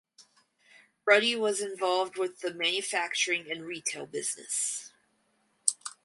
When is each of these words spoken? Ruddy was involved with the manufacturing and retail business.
Ruddy 1.05 1.35
was 1.35 1.61
involved 1.61 2.17
with 2.17 2.39
the 2.39 2.55
manufacturing 2.55 3.45
and 3.51 3.61
retail 3.61 4.07
business. 4.07 4.91